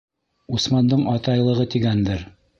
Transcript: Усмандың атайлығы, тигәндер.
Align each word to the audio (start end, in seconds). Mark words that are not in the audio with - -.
Усмандың 0.59 1.03
атайлығы, 1.13 1.69
тигәндер. 1.77 2.27